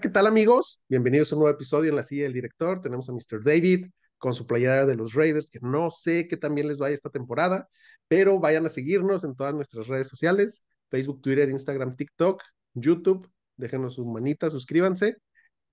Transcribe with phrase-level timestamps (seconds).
[0.00, 0.84] ¿qué tal amigos?
[0.88, 2.80] Bienvenidos a un nuevo episodio en la silla del director.
[2.80, 3.44] Tenemos a Mr.
[3.44, 7.10] David con su playera de los Raiders, que no sé qué también les vaya esta
[7.10, 7.68] temporada,
[8.08, 13.28] pero vayan a seguirnos en todas nuestras redes sociales, Facebook, Twitter, Instagram, TikTok, YouTube.
[13.56, 15.16] Déjenos su manita, suscríbanse.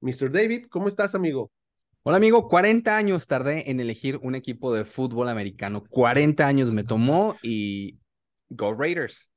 [0.02, 0.30] Mr.
[0.32, 1.50] David, ¿cómo estás, amigo?
[2.04, 5.86] Hola amigo, 40 años tardé en elegir un equipo de fútbol americano.
[5.90, 8.00] 40 años me tomó y
[8.50, 9.32] Go Raiders.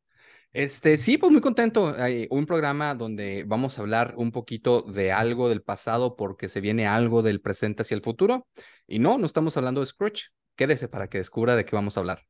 [0.53, 1.95] Este, sí, pues muy contento.
[1.97, 6.61] Hay un programa donde vamos a hablar un poquito de algo del pasado porque se
[6.61, 8.47] viene algo del presente hacia el futuro.
[8.87, 10.29] Y no, no estamos hablando de Scrooge.
[10.55, 12.21] Quédese para que descubra de qué vamos a hablar.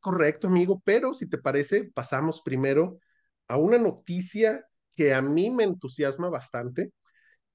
[0.00, 2.98] Correcto, amigo, pero si te parece, pasamos primero
[3.48, 4.64] a una noticia
[4.96, 6.92] que a mí me entusiasma bastante,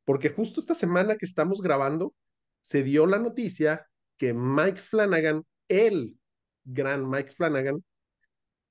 [0.06, 2.14] porque justo esta semana que estamos grabando,
[2.62, 6.18] se dio la noticia que Mike Flanagan, el
[6.64, 7.84] gran Mike Flanagan,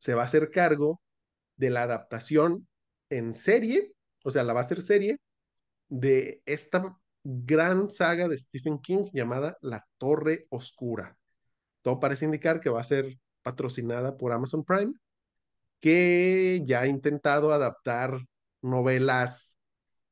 [0.00, 1.00] se va a hacer cargo
[1.56, 2.66] de la adaptación
[3.10, 3.92] en serie,
[4.24, 5.18] o sea, la va a hacer serie
[5.88, 11.18] de esta gran saga de Stephen King llamada La Torre Oscura.
[11.82, 14.94] Todo parece indicar que va a ser patrocinada por Amazon Prime,
[15.80, 18.18] que ya ha intentado adaptar
[18.62, 19.58] novelas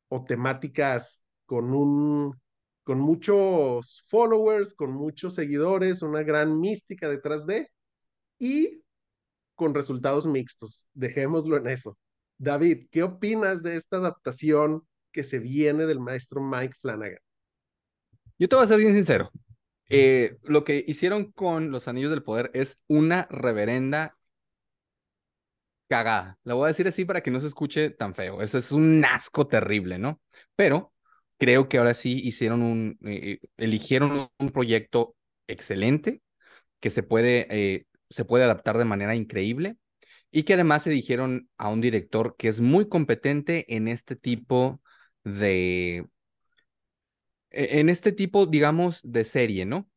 [0.09, 2.39] o temáticas con un
[2.84, 7.70] con muchos followers, con muchos seguidores, una gran mística detrás de
[8.39, 8.83] y
[9.59, 10.89] con resultados mixtos.
[10.95, 11.98] Dejémoslo en eso.
[12.39, 17.19] David, ¿qué opinas de esta adaptación que se viene del maestro Mike Flanagan?
[18.39, 19.33] Yo te voy a ser bien sincero.
[19.89, 24.17] Eh, lo que hicieron con los Anillos del Poder es una reverenda
[25.89, 26.39] cagada.
[26.45, 28.41] La voy a decir así para que no se escuche tan feo.
[28.41, 30.20] Eso es un asco terrible, ¿no?
[30.55, 30.93] Pero
[31.37, 35.16] creo que ahora sí hicieron un, eh, eligieron un proyecto
[35.49, 36.22] excelente
[36.78, 39.77] que se puede eh, se puede adaptar de manera increíble
[40.31, 44.81] y que además se dijeron a un director que es muy competente en este tipo
[45.25, 46.07] de,
[47.51, 49.89] e, en este tipo, digamos, de serie, ¿no?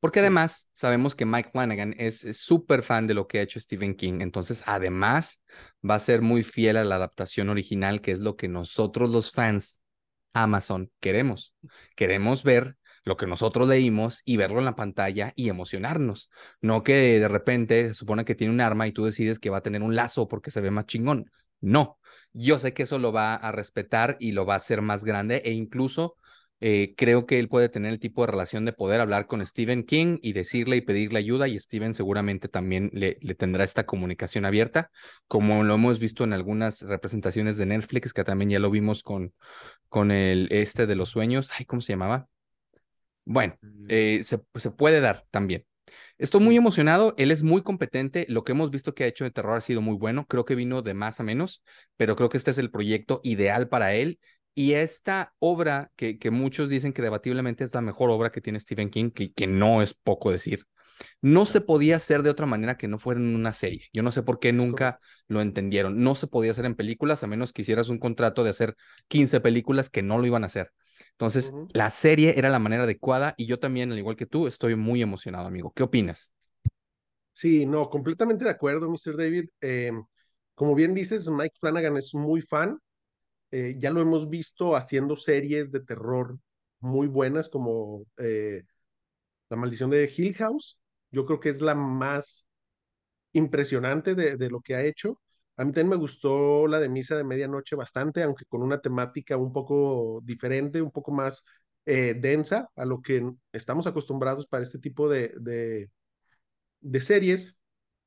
[0.00, 3.94] Porque además sabemos que Mike Flanagan es súper fan de lo que ha hecho Stephen
[3.94, 5.42] King, entonces además
[5.88, 9.32] va a ser muy fiel a la adaptación original, que es lo que nosotros los
[9.32, 9.82] fans
[10.34, 11.54] Amazon queremos.
[11.96, 16.28] Queremos ver lo que nosotros leímos y verlo en la pantalla y emocionarnos.
[16.60, 19.58] No que de repente se supone que tiene un arma y tú decides que va
[19.58, 21.30] a tener un lazo porque se ve más chingón.
[21.60, 21.98] No,
[22.32, 25.40] yo sé que eso lo va a respetar y lo va a hacer más grande
[25.44, 26.16] e incluso
[26.60, 29.84] eh, creo que él puede tener el tipo de relación de poder hablar con Stephen
[29.84, 34.44] King y decirle y pedirle ayuda y Stephen seguramente también le, le, tendrá esta comunicación
[34.44, 34.90] abierta,
[35.28, 39.32] como lo hemos visto en algunas representaciones de Netflix, que también ya lo vimos con,
[39.88, 42.28] con el este de los sueños, ay, ¿cómo se llamaba?
[43.26, 45.66] Bueno, eh, se, se, puede dar también.
[46.16, 49.30] Estoy muy emocionado, él es muy competente, lo que hemos visto que ha hecho de
[49.30, 51.62] terror ha sido muy bueno, creo que vino de más a menos,
[51.96, 54.18] pero creo que este es el proyecto ideal para él.
[54.54, 58.60] Y esta obra, que, que muchos dicen que debatiblemente es la mejor obra que tiene
[58.60, 60.64] Stephen King, que, que no es poco decir,
[61.20, 63.86] no se podía hacer de otra manera que no fuera en una serie.
[63.92, 66.02] Yo no sé por qué nunca lo entendieron.
[66.02, 68.76] No se podía hacer en películas a menos que hicieras un contrato de hacer
[69.08, 70.72] 15 películas que no lo iban a hacer.
[71.18, 74.76] Entonces, la serie era la manera adecuada y yo también, al igual que tú, estoy
[74.76, 75.72] muy emocionado, amigo.
[75.74, 76.32] ¿Qué opinas?
[77.32, 79.16] Sí, no, completamente de acuerdo, Mr.
[79.16, 79.48] David.
[79.60, 79.92] Eh,
[80.54, 82.78] como bien dices, Mike Flanagan es muy fan.
[83.52, 86.38] Eh, ya lo hemos visto haciendo series de terror
[86.80, 88.64] muy buenas como eh,
[89.50, 90.78] La maldición de Hill House.
[91.10, 92.46] Yo creo que es la más
[93.32, 95.20] impresionante de, de lo que ha hecho.
[95.56, 99.36] A mí también me gustó la de Misa de Medianoche bastante, aunque con una temática
[99.36, 101.44] un poco diferente, un poco más
[101.86, 103.22] eh, densa a lo que
[103.52, 105.32] estamos acostumbrados para este tipo de,
[106.80, 107.56] de, series.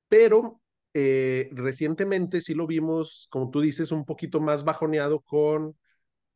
[0.07, 0.61] Pero
[0.93, 5.77] eh, recientemente sí lo vimos, como tú dices, un poquito más bajoneado con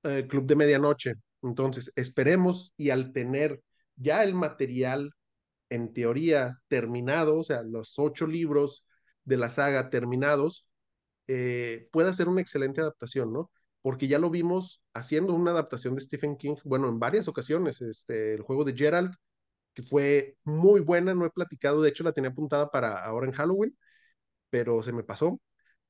[0.03, 1.15] eh, Club de Medianoche.
[1.43, 3.61] Entonces, esperemos y al tener
[3.95, 5.11] ya el material
[5.69, 8.85] en teoría terminado, o sea, los ocho libros
[9.25, 10.67] de la saga terminados,
[11.27, 13.51] eh, pueda ser una excelente adaptación, ¿no?
[13.81, 18.33] Porque ya lo vimos haciendo una adaptación de Stephen King, bueno, en varias ocasiones, este,
[18.33, 19.13] el juego de Gerald,
[19.73, 23.33] que fue muy buena, no he platicado, de hecho la tenía apuntada para ahora en
[23.33, 23.77] Halloween,
[24.49, 25.39] pero se me pasó.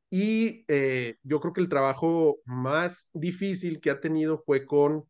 [0.09, 5.05] Y eh, yo creo que el trabajo más difícil que ha tenido fue con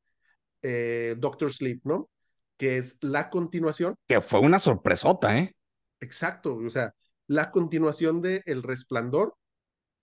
[0.62, 2.10] eh, Doctor Sleep, ¿no?
[2.58, 3.96] Que es la continuación.
[4.08, 5.56] Que fue una sorpresota, ¿eh?
[6.00, 6.94] Exacto, o sea,
[7.28, 9.36] la continuación de El Resplandor,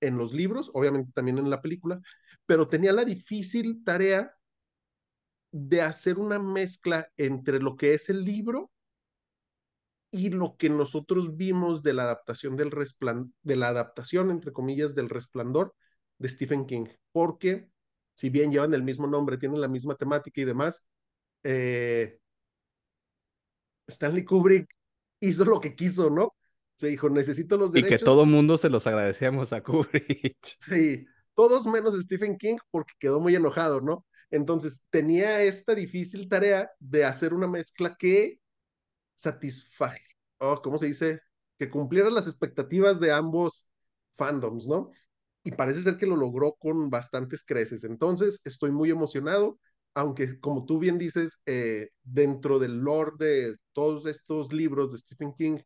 [0.01, 2.01] en los libros, obviamente también en la película,
[2.47, 4.35] pero tenía la difícil tarea
[5.53, 8.71] de hacer una mezcla entre lo que es el libro
[10.11, 14.95] y lo que nosotros vimos de la adaptación del resplandor, de la adaptación, entre comillas,
[14.95, 15.75] del resplandor
[16.19, 17.69] de Stephen King, porque
[18.15, 20.85] si bien llevan el mismo nombre, tienen la misma temática y demás,
[21.43, 22.19] eh,
[23.89, 24.69] Stanley Kubrick
[25.21, 26.35] hizo lo que quiso, ¿no?
[26.81, 27.93] Se dijo, necesito los derechos.
[27.93, 30.39] Y que todo mundo se los agradecemos a Kubrick.
[30.61, 31.05] Sí,
[31.35, 34.07] todos menos Stephen King porque quedó muy enojado, ¿no?
[34.31, 38.41] Entonces tenía esta difícil tarea de hacer una mezcla que
[39.15, 40.03] satisfaje,
[40.39, 41.21] oh, ¿cómo se dice?
[41.59, 43.67] Que cumpliera las expectativas de ambos
[44.15, 44.91] fandoms, ¿no?
[45.45, 47.85] Y parece ser que lo logró con bastantes creces.
[47.85, 49.61] Entonces, estoy muy emocionado,
[49.93, 55.35] aunque como tú bien dices, eh, dentro del lore de todos estos libros de Stephen
[55.35, 55.59] King,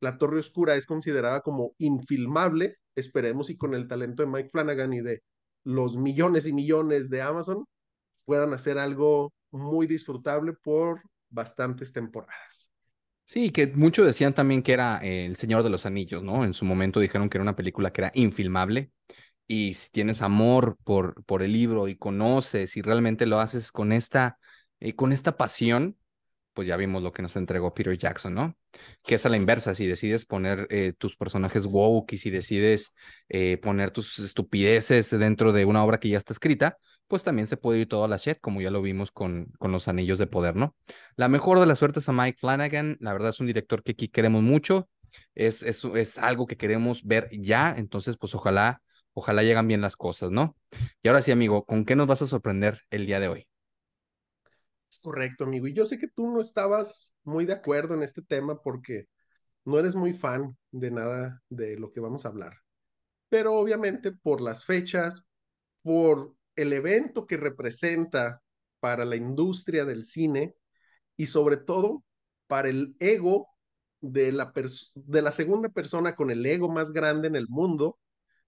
[0.00, 2.76] La Torre Oscura es considerada como infilmable.
[2.94, 5.22] Esperemos y con el talento de Mike Flanagan y de
[5.64, 7.64] los millones y millones de Amazon
[8.24, 12.70] puedan hacer algo muy disfrutable por bastantes temporadas.
[13.24, 16.44] Sí, que muchos decían también que era eh, El Señor de los Anillos, ¿no?
[16.44, 18.90] En su momento dijeron que era una película que era infilmable.
[19.46, 23.92] Y si tienes amor por, por el libro y conoces y realmente lo haces con
[23.92, 24.38] esta,
[24.80, 25.98] eh, con esta pasión,
[26.52, 28.57] pues ya vimos lo que nos entregó Peter Jackson, ¿no?
[29.02, 32.92] Que es a la inversa, si decides poner eh, tus personajes woke y si decides
[33.62, 36.78] poner tus estupideces dentro de una obra que ya está escrita,
[37.08, 39.72] pues también se puede ir todo a la shit, como ya lo vimos con, con
[39.72, 40.76] los anillos de poder, ¿no?
[41.16, 44.08] La mejor de las suertes a Mike Flanagan, la verdad es un director que aquí
[44.08, 44.88] queremos mucho,
[45.34, 48.82] es, es, es algo que queremos ver ya, entonces pues ojalá,
[49.14, 50.56] ojalá llegan bien las cosas, ¿no?
[51.02, 53.47] Y ahora sí, amigo, ¿con qué nos vas a sorprender el día de hoy?
[54.90, 58.22] Es correcto, amigo, y yo sé que tú no estabas muy de acuerdo en este
[58.22, 59.08] tema porque
[59.64, 62.54] no eres muy fan de nada de lo que vamos a hablar,
[63.28, 65.28] pero obviamente por las fechas,
[65.82, 68.42] por el evento que representa
[68.80, 70.54] para la industria del cine
[71.16, 72.04] y sobre todo
[72.46, 73.48] para el ego
[74.00, 74.52] de la,
[75.32, 77.98] segunda persona con el ego más grande en el mundo,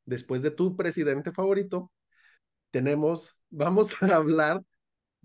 [0.04, 1.92] después de tu presidente favorito,
[2.70, 4.62] tenemos, vamos a hablar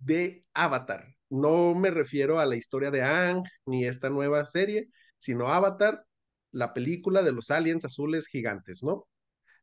[0.06, 1.16] de Avatar.
[1.30, 6.06] No me refiero a la historia de Ang ni esta nueva serie, sino Avatar,
[6.52, 9.07] la película de los aliens azules gigantes, ¿no?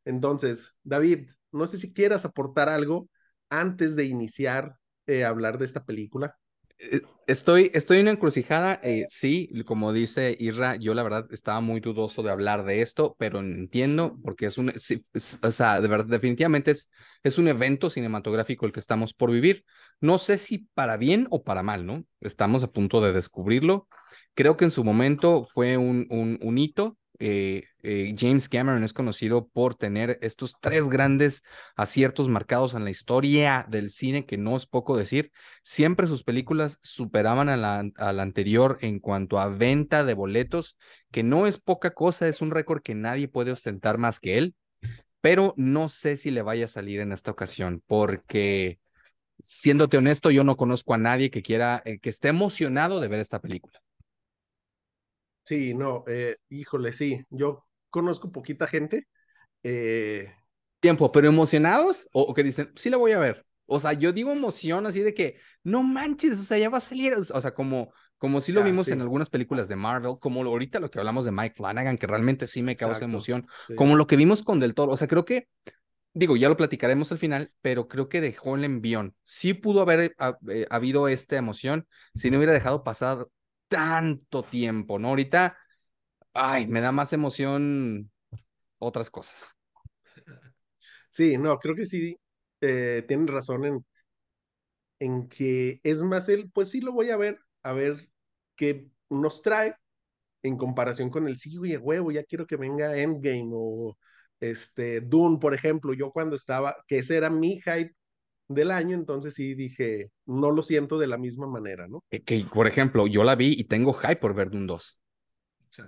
[0.05, 3.09] Entonces, David, no sé si quieras aportar algo
[3.49, 4.75] antes de iniciar
[5.07, 6.37] eh, a hablar de esta película.
[6.79, 11.61] Eh, estoy, estoy en una encrucijada, eh, sí, como dice Irra, yo la verdad estaba
[11.61, 16.05] muy dudoso de hablar de esto, pero entiendo porque es un, o sea, de verdad,
[16.07, 16.89] definitivamente es,
[17.23, 19.63] es un evento cinematográfico el que estamos por vivir.
[20.01, 22.03] No sé si para bien o para mal, ¿no?
[22.19, 23.87] Estamos a punto de descubrirlo.
[24.33, 26.07] Creo que en su momento fue un,
[26.41, 31.43] un hito, eh, eh, James Cameron es conocido por tener estos tres grandes
[31.77, 35.31] aciertos marcados en la historia del cine, que no es poco decir.
[35.63, 37.79] Siempre sus películas superaban a la,
[38.21, 40.75] anterior en cuanto a venta de boletos,
[41.11, 44.53] que no es poca cosa, es un récord que nadie puede ostentar más que él,
[45.21, 48.79] pero no sé si le vaya a salir en esta ocasión, porque
[49.39, 53.21] siéndote honesto, yo no conozco a nadie que quiera, eh, que esté emocionado de ver
[53.21, 53.82] esta película.
[55.43, 59.07] Sí, no, eh, híjole, sí, yo conozco poquita gente.
[59.61, 60.31] Eh...
[60.79, 63.45] Tiempo, pero emocionados o, que dicen, sí la voy a ver.
[63.65, 66.81] O sea, yo digo emoción así de que, no manches, o sea, ya va a
[66.81, 70.79] salir, o sea, como, como si lo vimos en algunas películas de Marvel, como ahorita
[70.79, 73.47] lo que hablamos de Mike Flanagan, que realmente sí me causa emoción,
[73.77, 75.47] como lo que vimos con Del Toro, o sea, creo que,
[76.13, 79.15] digo, ya lo platicaremos al final, pero creo que dejó el envión.
[79.23, 80.13] Sí pudo haber
[80.49, 83.27] eh, habido esta emoción si no hubiera dejado pasar
[83.73, 85.09] tanto tiempo, ¿no?
[85.09, 85.57] Ahorita,
[86.33, 88.11] ay, me da más emoción
[88.79, 89.55] otras cosas.
[91.09, 92.17] Sí, no, creo que sí,
[92.61, 93.85] eh, tienen razón en,
[94.99, 98.09] en que es más el, pues sí lo voy a ver, a ver
[98.55, 99.75] qué nos trae
[100.43, 103.97] en comparación con el sí, oye, huevo, ya quiero que venga Endgame o
[104.39, 107.95] este Dune, por ejemplo, yo cuando estaba, que ese era mi hype
[108.47, 112.03] del año, entonces sí dije, no lo siento de la misma manera, ¿no?
[112.09, 114.99] Que, por ejemplo, yo la vi y tengo hype por ver Dune 2.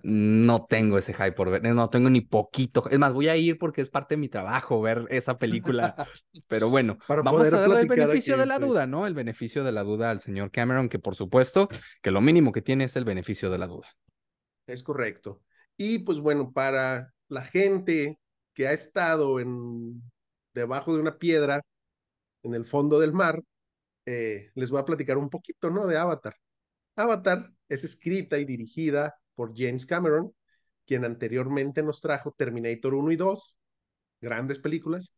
[0.01, 2.89] No tengo ese hype por ver, no tengo ni poquito.
[2.89, 5.95] Es más, voy a ir porque es parte de mi trabajo ver esa película.
[6.47, 9.05] Pero bueno, vamos a darle el beneficio de la duda, ¿no?
[9.05, 11.69] El beneficio de la duda al señor Cameron, que por supuesto
[12.01, 13.87] que lo mínimo que tiene es el beneficio de la duda.
[14.65, 15.41] Es correcto.
[15.77, 18.17] Y pues bueno, para la gente
[18.53, 20.01] que ha estado en
[20.53, 21.61] debajo de una piedra
[22.45, 23.41] en el fondo del mar,
[24.05, 25.87] eh, les voy a platicar un poquito, ¿no?
[25.87, 26.35] De Avatar.
[26.95, 30.33] Avatar es escrita y dirigida por James Cameron,
[30.85, 33.57] quien anteriormente nos trajo Terminator 1 y 2,
[34.21, 35.15] grandes películas.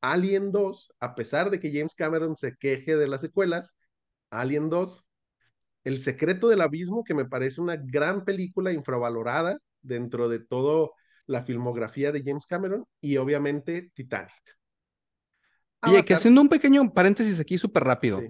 [0.00, 3.74] Alien 2, a pesar de que James Cameron se queje de las secuelas,
[4.30, 5.04] Alien 2,
[5.84, 10.90] El secreto del abismo, que me parece una gran película infravalorada dentro de toda
[11.26, 14.55] la filmografía de James Cameron, y obviamente Titanic.
[15.82, 18.20] Oye, que haciendo un pequeño paréntesis aquí súper rápido.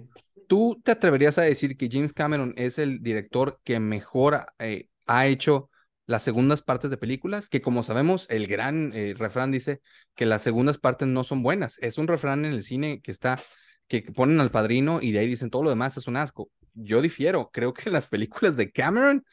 [0.47, 5.27] ¿Tú te atreverías a decir que James Cameron es el director que mejor eh, ha
[5.27, 5.69] hecho
[6.05, 7.49] las segundas partes de películas?
[7.49, 9.81] Que como sabemos, el gran eh, refrán dice
[10.15, 11.77] que las segundas partes no son buenas.
[11.79, 13.41] Es un refrán en el cine que está,
[13.87, 16.49] que ponen al padrino y de ahí dicen todo lo demás es un asco.
[16.73, 19.25] Yo difiero, creo que las películas de Cameron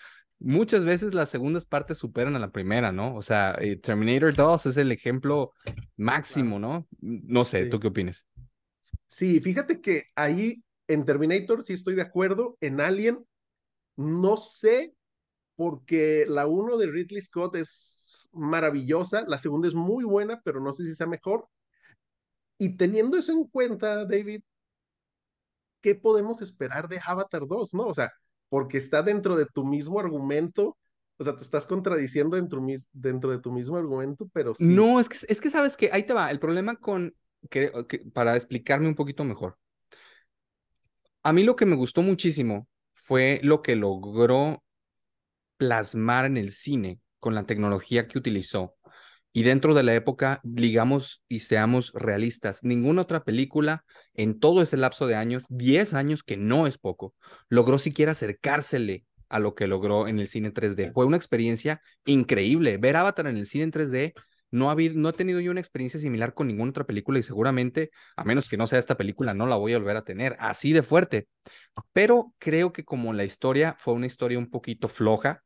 [0.45, 3.15] muchas veces las segundas partes superan a la primera, ¿no?
[3.17, 5.53] O sea, eh, Terminator 2 es el ejemplo
[5.97, 6.87] máximo, ¿no?
[7.01, 8.27] No sé, ¿tú qué opinas?
[9.09, 13.25] Sí, fíjate que ahí en Terminator sí estoy de acuerdo, en Alien
[13.97, 14.95] no sé,
[15.57, 20.73] porque la 1 de Ridley Scott es maravillosa, la segunda es muy buena, pero no
[20.73, 21.49] sé si sea mejor.
[22.59, 24.43] Y teniendo eso en cuenta, David,
[25.81, 27.85] ¿qué podemos esperar de Avatar 2, no?
[27.85, 28.13] O sea,
[28.49, 30.77] porque está dentro de tu mismo argumento.
[31.17, 34.65] O sea, te estás contradiciendo dentro, de tu mismo argumento, pero sí.
[34.65, 36.31] No, es que, es que sabes que ahí te va.
[36.31, 37.15] El problema con,
[37.51, 37.71] que,
[38.13, 39.57] para explicarme un poquito mejor.
[41.23, 44.63] A mí lo que me gustó muchísimo fue lo que logró
[45.57, 48.77] plasmar en el cine con la tecnología que utilizó.
[49.37, 54.77] Y dentro de la época, digamos y seamos realistas, ninguna otra película en todo ese
[54.77, 57.15] lapso de años, 10 años que no es poco,
[57.49, 60.93] logró siquiera acercársele a lo que logró en el cine 3D.
[60.93, 62.79] Fue una experiencia increíble.
[62.79, 64.15] Ver Avatar en el cine en 3D,
[64.53, 67.91] no, ha no he tenido yo una experiencia similar con ninguna otra película y seguramente,
[68.17, 70.73] a menos que no sea esta película, no la voy a volver a tener así
[70.73, 71.27] de fuerte.
[71.93, 75.43] Pero creo que como la historia fue una historia un poquito floja,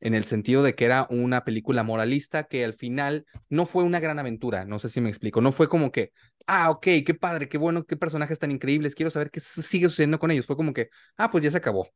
[0.00, 4.00] en el sentido de que era una película moralista que al final no fue una
[4.00, 6.12] gran aventura, no sé si me explico, no fue como que,
[6.46, 10.18] ah, ok, qué padre, qué bueno, qué personajes tan increíbles, quiero saber qué sigue sucediendo
[10.18, 11.88] con ellos, fue como que, ah, pues ya se acabó.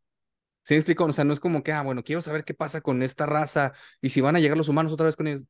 [0.65, 1.05] ¿Sí me explico?
[1.05, 3.73] O sea, no es como que, ah, bueno, quiero saber qué pasa con esta raza
[4.01, 5.45] y si van a llegar los humanos otra vez con ellos.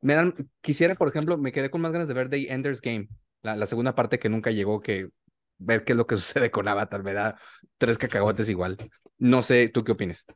[0.00, 3.08] Me dan, quisiera, por ejemplo, me quedé con más ganas de ver The Ender's Game,
[3.42, 5.08] la, segunda parte que nunca llegó, que
[5.58, 7.38] ver qué es lo que sucede con Avatar, me da
[7.78, 8.76] tres cacahuates igual.
[9.18, 10.26] No sé, ¿tú qué opinas?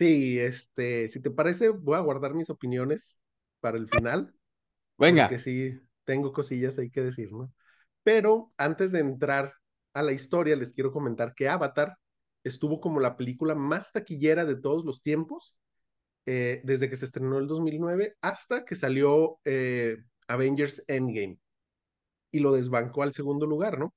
[0.00, 3.20] Sí, este, si te parece, voy a guardar mis opiniones
[3.60, 4.34] para el final.
[4.96, 5.24] Venga.
[5.24, 7.52] Porque sí, tengo cosillas hay que decir, ¿no?
[8.02, 9.52] Pero antes de entrar
[9.92, 11.98] a la historia, les quiero comentar que Avatar
[12.44, 15.54] estuvo como la película más taquillera de todos los tiempos,
[16.24, 21.38] eh, desde que se estrenó el 2009 hasta que salió eh, Avengers Endgame
[22.30, 23.94] y lo desbancó al segundo lugar, ¿no?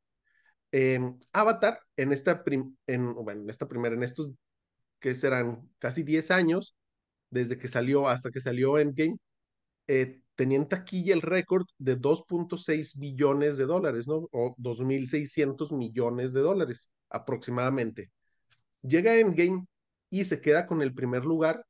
[1.31, 2.43] Avatar, en esta,
[2.87, 4.31] en, bueno, en esta primera, en estos
[5.03, 6.77] que serán casi 10 años,
[7.29, 9.17] desde que salió hasta que salió Endgame,
[9.87, 14.29] eh, tenía en taquilla el récord de 2.6 billones de dólares, ¿no?
[14.31, 18.11] O 2.600 millones de dólares aproximadamente.
[18.81, 19.65] Llega Endgame
[20.09, 21.65] y se queda con el primer lugar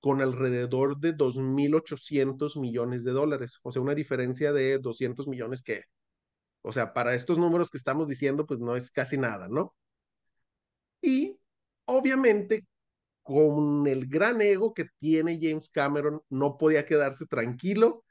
[0.00, 5.84] con alrededor de 2.800 millones de dólares, o sea, una diferencia de 200 millones que,
[6.60, 9.74] o sea, para estos números que estamos diciendo, pues no es casi nada, ¿no?
[11.00, 11.38] Y
[11.86, 12.66] obviamente
[13.24, 18.04] con el gran ego que tiene James Cameron, no podía quedarse tranquilo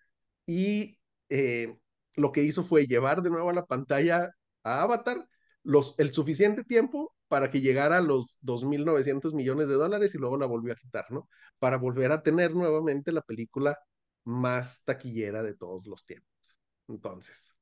[0.45, 1.77] y eh,
[2.15, 4.31] lo que hizo fue llevar de nuevo a la pantalla
[4.63, 5.27] a Avatar
[5.63, 10.37] los, el suficiente tiempo para que llegara a los 2.900 millones de dólares y luego
[10.37, 11.29] la volvió a quitar, ¿no?
[11.59, 13.77] Para volver a tener nuevamente la película
[14.25, 16.57] más taquillera de todos los tiempos.
[16.87, 17.55] Entonces,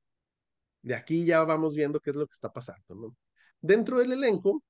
[0.81, 3.15] de aquí ya vamos viendo qué es lo que está pasando, ¿no?
[3.61, 4.63] Dentro del elenco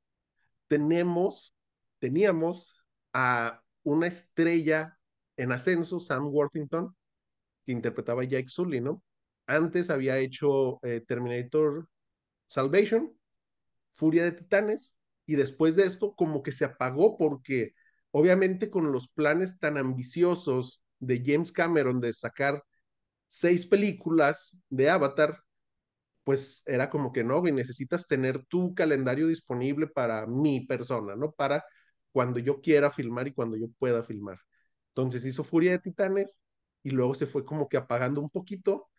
[0.68, 1.54] tenemos
[2.02, 4.98] teníamos a una estrella
[5.38, 6.96] en ascenso, Sam Worthington,
[7.66, 9.04] que interpretaba a Jake Sully, ¿no?
[9.46, 11.88] Antes había hecho eh, Terminator
[12.48, 13.14] Salvation,
[13.94, 14.96] Furia de Titanes,
[15.28, 17.74] y después de esto como que se apagó porque
[18.10, 22.64] obviamente con los planes tan ambiciosos de James Cameron de sacar
[23.28, 25.44] seis películas de Avatar,
[26.24, 31.32] pues era como que no, güey, necesitas tener tu calendario disponible para mi persona, ¿no?
[31.32, 31.64] Para
[32.12, 34.40] cuando yo quiera filmar y cuando yo pueda filmar.
[34.90, 36.42] Entonces hizo Furia de Titanes
[36.84, 38.90] y luego se fue como que apagando un poquito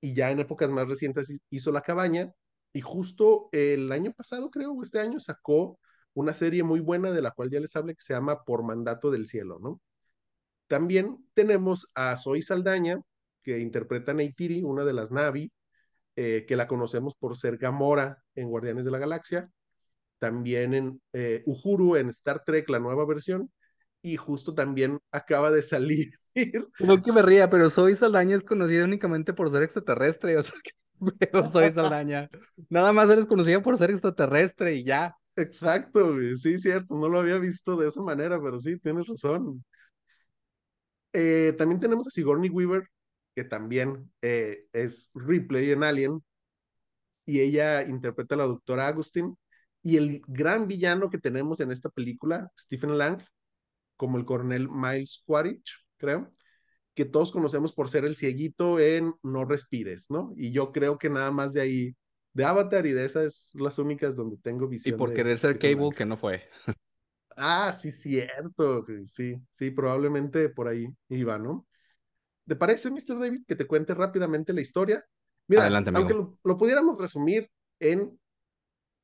[0.00, 2.32] y ya en épocas más recientes hizo La Cabaña
[2.72, 5.78] y justo el año pasado creo, o este año sacó
[6.14, 9.10] una serie muy buena de la cual ya les hablé que se llama Por Mandato
[9.10, 9.80] del Cielo, ¿no?
[10.66, 13.00] También tenemos a Zoe Saldaña,
[13.42, 15.52] que interpreta a Neytiri, una de las Navi,
[16.16, 19.50] eh, que la conocemos por ser Gamora en Guardianes de la Galaxia,
[20.18, 23.50] también en eh, Uhuru, en Star Trek, la nueva versión,
[24.02, 26.08] y justo también acaba de salir.
[26.80, 30.54] No que me ría, pero Soy Saldaña es conocida únicamente por ser extraterrestre, o sea,
[31.18, 32.28] pero Soy Saldaña.
[32.68, 35.14] Nada más eres conocida por ser extraterrestre y ya.
[35.36, 39.64] Exacto, sí, cierto, no lo había visto de esa manera, pero sí, tienes razón.
[41.12, 42.88] Eh, también tenemos a Sigourney Weaver,
[43.34, 46.22] que también eh, es Ripley en Alien,
[47.24, 49.36] y ella interpreta a la doctora Agustin.
[49.82, 53.22] Y el gran villano que tenemos en esta película, Stephen Lang,
[53.96, 56.32] como el coronel Miles Quaritch, creo,
[56.94, 60.32] que todos conocemos por ser el cieguito en No Respires, ¿no?
[60.36, 61.96] Y yo creo que nada más de ahí,
[62.32, 64.94] de Avatar y de esas las únicas donde tengo visión.
[64.94, 66.42] Y por querer ser Cable, que no fue.
[67.40, 68.84] Ah, sí, cierto.
[69.04, 71.68] Sí, sí, probablemente por ahí iba, ¿no?
[72.48, 73.16] ¿Te parece, Mr.
[73.20, 75.04] David, que te cuente rápidamente la historia?
[75.46, 78.18] Mira, Adelante, aunque lo, lo, pudiéramos resumir en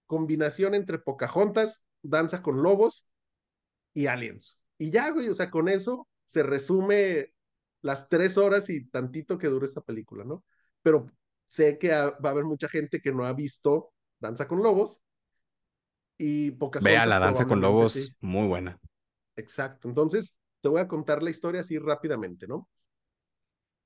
[0.07, 3.07] combinación entre Pocahontas, Danza con Lobos
[3.93, 4.61] y Aliens.
[4.79, 7.33] Y ya, güey, o sea, con eso se resume
[7.83, 10.45] las tres horas y tantito que dura esta película, ¿no?
[10.83, 11.11] Pero
[11.47, 15.01] sé que va a haber mucha gente que no ha visto Danza con Lobos
[16.19, 16.93] y Pocahontas.
[16.93, 18.15] Vea la Danza con Lobos, sí.
[18.21, 18.81] muy buena.
[19.37, 19.89] Exacto.
[19.89, 22.69] Entonces, te voy a contar la historia así rápidamente, ¿no?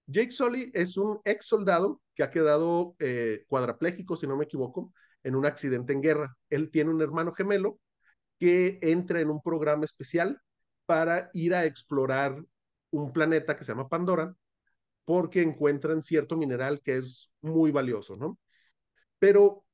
[0.06, 4.92] Jake Sully es un ex soldado que ha quedado eh, cuadraplégico, si no me equivoco,
[5.28, 6.37] en un accidente en guerra.
[6.49, 7.78] Él tiene un hermano gemelo
[8.38, 10.40] que entra en un programa especial
[10.87, 12.42] para ir a explorar
[12.90, 14.35] un planeta que se llama Pandora,
[15.04, 18.38] porque encuentran cierto mineral que es muy valioso, ¿no?
[19.18, 19.64] Pero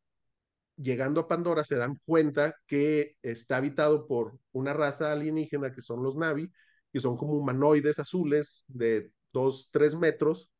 [0.76, 6.02] llegando a Pandora se dan cuenta que está habitado por una raza alienígena que son
[6.02, 6.50] los Navi,
[6.92, 10.50] que son como humanoides azules de dos, tres metros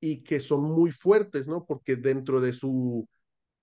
[0.00, 1.64] y que son muy fuertes, ¿no?
[1.64, 3.08] Porque dentro de su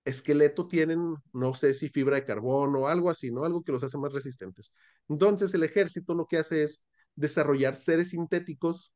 [0.04, 3.44] esqueleto tienen, no sé si fibra de carbono o algo así, ¿no?
[3.44, 4.74] Algo que los hace más resistentes.
[5.08, 6.84] Entonces el ejército lo que hace es
[7.16, 8.92] desarrollar seres sintéticos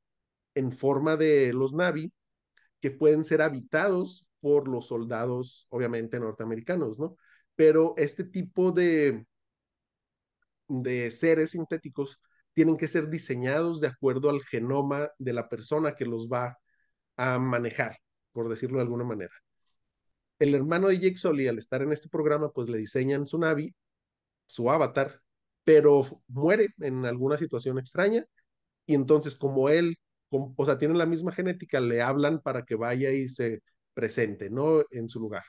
[0.54, 2.12] en forma de los Navi
[2.80, 7.16] que pueden ser habitados por los soldados, obviamente norteamericanos, ¿no?
[7.56, 9.26] Pero este tipo de,
[10.68, 12.20] de seres sintéticos
[12.52, 16.58] tienen que ser diseñados de acuerdo al genoma de la persona que los va
[17.16, 17.98] a manejar,
[18.32, 19.32] por decirlo de alguna manera.
[20.38, 23.74] El hermano de Jake Sully, al estar en este programa, pues le diseñan su Navi,
[24.46, 25.20] su avatar,
[25.64, 28.24] pero muere en alguna situación extraña
[28.86, 29.96] y entonces como él,
[30.30, 33.62] como, o sea, tiene la misma genética, le hablan para que vaya y se
[33.94, 34.82] presente, ¿no?
[34.90, 35.44] En su lugar.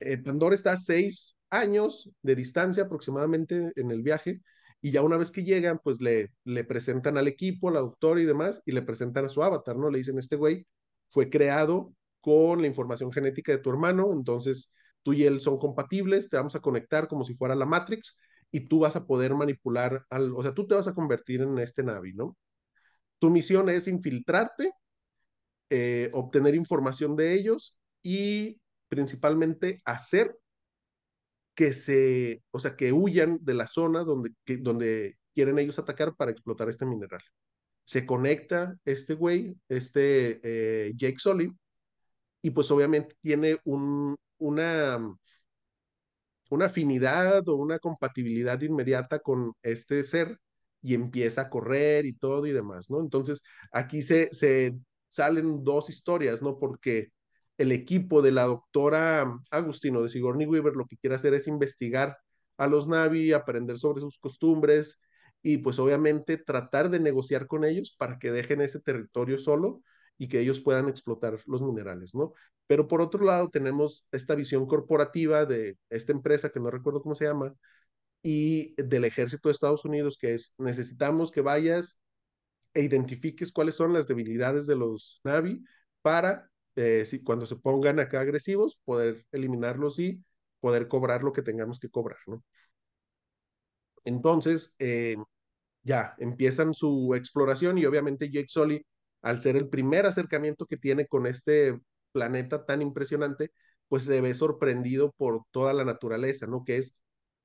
[0.00, 4.40] Eh, Pandora está a seis años de distancia aproximadamente en el viaje
[4.80, 6.30] y ya una vez que llegan, pues le,
[6.64, 9.90] presentan al equipo, a la doctora y demás, y le presentan a su avatar, ¿no?
[9.90, 10.66] Le dicen, este güey
[11.08, 11.94] fue creado
[12.26, 14.72] con la información genética de tu hermano, entonces
[15.04, 18.18] tú y él son compatibles, te vamos a conectar como si fuera la Matrix
[18.50, 21.56] y tú vas a poder manipular, al, o sea, tú te vas a convertir en
[21.60, 22.36] este Navi, ¿no?
[23.20, 24.72] Tu misión es infiltrarte,
[25.70, 30.36] eh, obtener información de ellos y principalmente hacer
[31.54, 36.32] que se, o sea, que huyan de la zona donde, donde quieren ellos atacar para
[36.32, 37.22] explotar este mineral.
[37.84, 41.52] Se conecta este güey, este eh, Jake Sully,
[42.42, 44.98] y pues obviamente tiene un, una,
[46.50, 50.38] una afinidad o una compatibilidad inmediata con este ser
[50.82, 53.00] y empieza a correr y todo y demás, ¿no?
[53.00, 54.76] Entonces, aquí se, se
[55.08, 56.58] salen dos historias, ¿no?
[56.58, 57.08] Porque
[57.58, 62.16] el equipo de la doctora Agustino de Sigourney Weaver lo que quiere hacer es investigar
[62.58, 65.00] a los Navi, aprender sobre sus costumbres
[65.42, 69.82] y pues obviamente tratar de negociar con ellos para que dejen ese territorio solo
[70.18, 72.32] y que ellos puedan explotar los minerales, ¿no?
[72.66, 77.14] Pero por otro lado tenemos esta visión corporativa de esta empresa que no recuerdo cómo
[77.14, 77.54] se llama
[78.22, 81.98] y del ejército de Estados Unidos que es necesitamos que vayas
[82.74, 85.62] e identifiques cuáles son las debilidades de los Navi
[86.02, 90.22] para eh, si, cuando se pongan acá agresivos, poder eliminarlos y
[90.60, 92.44] poder cobrar lo que tengamos que cobrar, ¿no?
[94.04, 95.16] Entonces, eh,
[95.82, 98.86] ya, empiezan su exploración y obviamente Jake Sully,
[99.22, 101.78] al ser el primer acercamiento que tiene con este
[102.12, 103.52] planeta tan impresionante,
[103.88, 106.64] pues se ve sorprendido por toda la naturaleza, ¿no?
[106.64, 106.96] Que es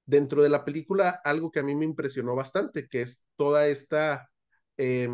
[0.05, 4.29] dentro de la película algo que a mí me impresionó bastante, que es toda esta,
[4.77, 5.10] eh,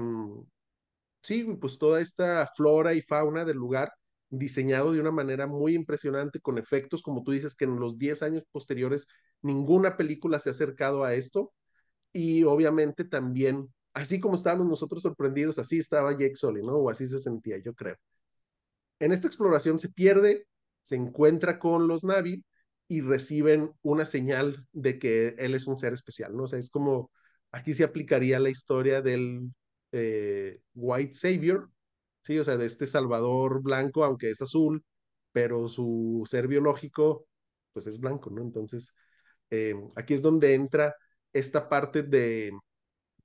[1.22, 3.92] sí, pues toda esta flora y fauna del lugar
[4.30, 8.24] diseñado de una manera muy impresionante, con efectos, como tú dices, que en los 10
[8.24, 9.08] años posteriores
[9.42, 11.54] ninguna película se ha acercado a esto.
[12.14, 16.76] Y obviamente también, así como estábamos nosotros sorprendidos, así estaba Jake Sully, ¿no?
[16.76, 17.96] O así se sentía, yo creo.
[19.00, 20.48] En esta exploración se pierde,
[20.84, 22.44] se encuentra con los Navi
[22.88, 26.44] y reciben una señal de que él es un ser especial, ¿no?
[26.44, 27.12] O sea, es como,
[27.52, 29.52] aquí se aplicaría la historia del
[29.92, 31.70] eh, White Savior,
[32.24, 32.38] ¿sí?
[32.40, 34.84] O sea, de este Salvador blanco, aunque es azul,
[35.32, 37.28] pero su ser biológico,
[37.74, 38.42] pues es blanco, ¿no?
[38.44, 38.94] Entonces,
[39.50, 40.96] eh, aquí es donde entra
[41.34, 42.52] esta parte de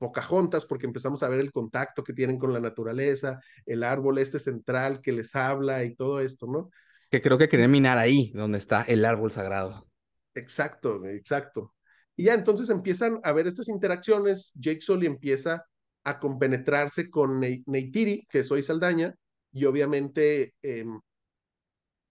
[0.03, 4.41] Pocahontas, porque empezamos a ver el contacto que tienen con la naturaleza, el árbol este
[4.41, 6.71] central que les habla y todo esto, ¿no?
[7.09, 9.87] Que creo que quería minar ahí, donde está el árbol sagrado.
[10.35, 11.73] Exacto, exacto.
[12.17, 14.51] Y ya entonces empiezan a ver estas interacciones.
[14.57, 15.65] Jake Sully empieza
[16.03, 19.15] a compenetrarse con Neytiri, que soy Saldaña,
[19.53, 20.99] y obviamente em,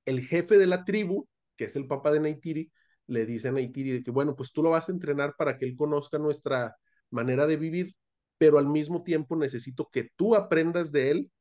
[0.06, 1.28] el jefe de la tribu,
[1.58, 2.72] que es el papá de Neytiri,
[3.08, 5.76] le dice a Neytiri que, bueno, pues tú lo vas a entrenar para que él
[5.76, 6.78] conozca nuestra
[7.12, 7.96] manera de vivir,
[8.38, 11.32] pero al mismo tiempo necesito que tú aprendas de él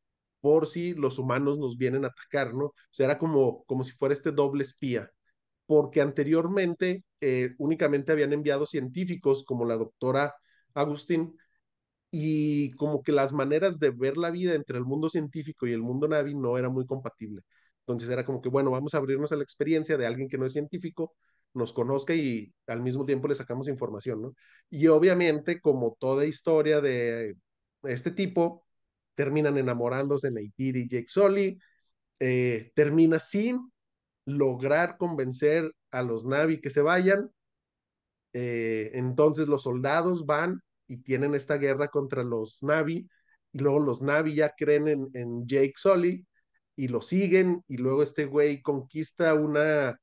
[0.40, 2.66] por si los humanos nos vienen a atacar, ¿no?
[2.66, 5.10] O sea, era como, como si fuera este doble espía,
[5.66, 10.34] porque anteriormente eh, únicamente habían enviado científicos como la doctora
[10.74, 11.36] Agustín
[12.10, 15.82] y como que las maneras de ver la vida entre el mundo científico y el
[15.82, 17.42] mundo Navi no era muy compatible.
[17.80, 20.46] Entonces era como que, bueno, vamos a abrirnos a la experiencia de alguien que no
[20.46, 21.14] es científico,
[21.54, 24.34] nos conozca y al mismo tiempo le sacamos información, ¿no?
[24.68, 27.36] Y obviamente, como toda historia de
[27.82, 28.64] este tipo,
[29.14, 31.58] terminan enamorándose Neytiri y Jake Sully,
[32.20, 33.72] eh, termina sin
[34.26, 37.30] lograr convencer a los Navi que se vayan,
[38.32, 43.08] eh, entonces los soldados van y tienen esta guerra contra los Navi,
[43.52, 46.26] y luego los Navi ya creen en, en Jake Sully
[46.76, 49.98] y lo siguen, y luego este güey conquista una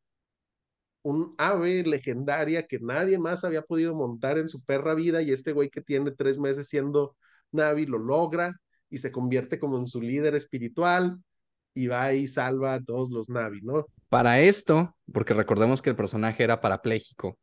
[1.08, 5.54] un ave legendaria que nadie más había podido montar en su perra vida y este
[5.54, 7.16] güey que tiene tres meses siendo
[7.54, 11.18] Navi lo logra y se convierte como en su líder espiritual
[11.74, 13.86] y va y salva a todos los Navi, ¿no?
[14.10, 17.38] Para esto, porque recordemos que el personaje era parapléjico,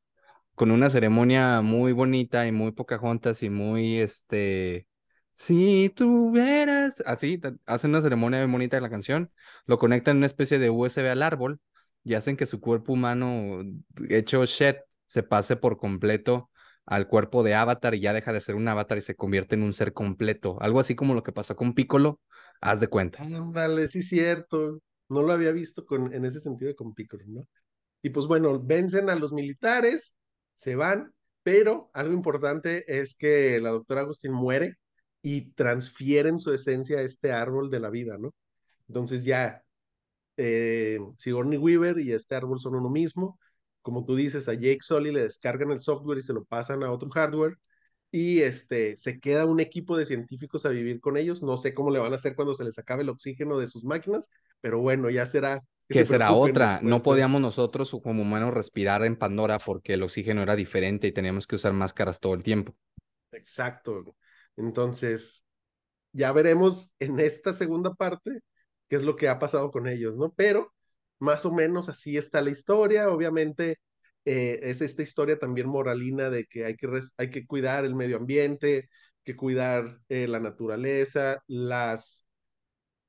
[0.55, 4.87] con una ceremonia muy bonita y muy pocahontas y muy, este,
[5.33, 9.31] si tuvieras, así, hacen una ceremonia muy bonita de la canción,
[9.65, 11.61] lo conectan en una especie de USB al árbol
[12.05, 13.63] y hacen que su cuerpo humano
[14.09, 16.51] hecho Shed se pase por completo
[16.87, 19.63] al cuerpo de Avatar y ya deja de ser un Avatar y se convierte en
[19.63, 20.59] un ser completo.
[20.61, 22.21] Algo así como lo que pasó con Piccolo,
[22.61, 23.27] haz de cuenta.
[23.53, 24.81] Dale, sí, cierto.
[25.09, 27.49] No lo había visto con, en ese sentido con Piccolo, ¿no?
[28.03, 30.15] Y pues bueno, vencen a los militares,
[30.55, 34.77] se van, pero algo importante es que la doctora Agustín muere
[35.23, 38.35] y transfieren su esencia a este árbol de la vida, ¿no?
[38.89, 39.64] Entonces ya
[40.37, 43.39] eh, Sigourney Weaver y este árbol son uno mismo.
[43.83, 46.91] Como tú dices, a Jake Sully le descargan el software y se lo pasan a
[46.91, 47.59] otro hardware
[48.15, 51.43] y este, se queda un equipo de científicos a vivir con ellos.
[51.43, 53.83] No sé cómo le van a hacer cuando se les acabe el oxígeno de sus
[53.83, 55.65] máquinas, pero bueno, ya será.
[55.89, 56.79] Que, será otra.
[56.81, 61.49] No podíamos nosotros como humanos respirar en Pandora porque el oxígeno era diferente y teníamos
[61.49, 62.77] que usar máscaras todo el tiempo.
[63.33, 64.15] Exacto.
[64.57, 65.45] Entonces,
[66.13, 68.31] ya veremos en esta segunda parte
[68.89, 70.33] qué es lo que ha pasado con ellos, ¿no?
[70.35, 70.73] Pero
[71.19, 73.79] más o menos así está la historia, obviamente
[74.25, 78.17] eh, es esta historia también moralina de que hay que, hay que cuidar el medio
[78.17, 78.89] ambiente,
[79.25, 82.27] que cuidar eh, la naturaleza, las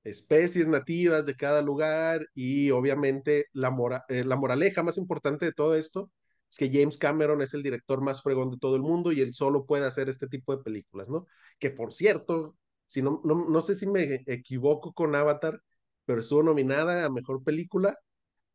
[0.03, 5.53] especies nativas de cada lugar y obviamente la, mora eh, la moraleja más importante de
[5.53, 6.11] todo esto
[6.49, 9.33] es que James Cameron es el director más fregón de todo el mundo y él
[9.33, 11.25] solo puede hacer este tipo de películas, ¿no?
[11.59, 12.55] Que por cierto,
[12.95, 15.59] si no, no, no sé si me equivoco con Avatar,
[16.05, 17.99] pero estuvo nominada a Mejor Película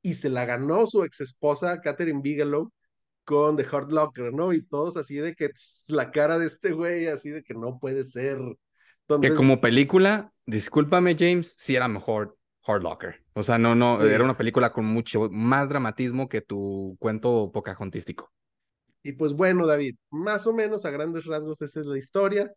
[0.01, 2.73] y se la ganó su ex esposa Catherine Bigelow
[3.25, 4.55] con The Hard Locker, ¿no?
[4.55, 5.51] Y todos así de que
[5.89, 8.39] la cara de este güey, así de que no puede ser.
[9.03, 13.23] Entonces, que como película, discúlpame James, sí era mejor Hard Locker.
[13.35, 18.33] O sea, no, no, era una película con mucho más dramatismo que tu cuento pocajontístico.
[19.03, 22.51] Y pues bueno, David, más o menos a grandes rasgos esa es la historia.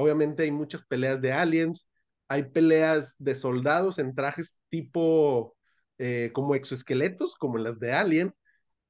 [0.00, 1.88] Obviamente hay muchas peleas de aliens,
[2.28, 5.56] hay peleas de soldados en trajes tipo
[5.98, 8.34] eh, como exoesqueletos, como las de Alien,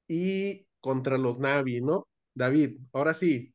[0.06, 2.06] y contra los Navi, ¿no?
[2.34, 3.52] David, ahora sí.